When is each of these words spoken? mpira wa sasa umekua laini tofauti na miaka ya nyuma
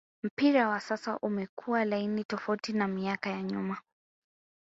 mpira 0.23 0.69
wa 0.69 0.79
sasa 0.79 1.17
umekua 1.19 1.85
laini 1.85 2.23
tofauti 2.23 2.73
na 2.73 2.87
miaka 2.87 3.29
ya 3.29 3.41
nyuma 3.43 3.77